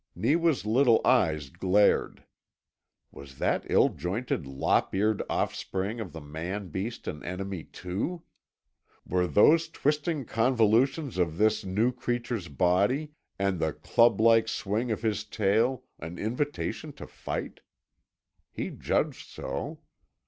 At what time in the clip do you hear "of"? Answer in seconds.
5.99-6.11, 11.19-11.37, 14.89-15.03